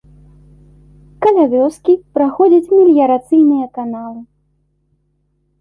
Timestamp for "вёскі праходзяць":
1.51-2.71